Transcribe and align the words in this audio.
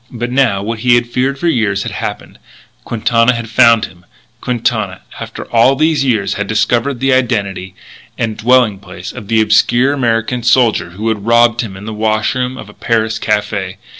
But 0.09 0.31
now, 0.31 0.63
what 0.63 0.79
he 0.79 0.95
had 0.95 1.05
feared 1.05 1.37
for 1.37 1.47
years 1.47 1.83
had 1.83 1.91
happened. 1.91 2.39
Quintana 2.85 3.35
had 3.35 3.51
found 3.51 3.85
him, 3.85 4.03
Quintana, 4.41 5.01
after 5.19 5.45
all 5.53 5.75
these 5.75 6.03
years, 6.03 6.33
had 6.33 6.47
discovered 6.47 6.99
the 6.99 7.13
identity 7.13 7.75
and 8.17 8.35
dwelling 8.35 8.79
place 8.79 9.11
of 9.11 9.27
the 9.27 9.41
obscure 9.41 9.93
American 9.93 10.41
soldier 10.41 10.89
who 10.97 11.07
had 11.09 11.27
robbed 11.27 11.61
him 11.61 11.77
in 11.77 11.85
the 11.85 11.93
wash 11.93 12.33
room 12.33 12.57
of 12.57 12.67
a 12.67 12.73
Paris 12.73 13.19
café. 13.19 13.75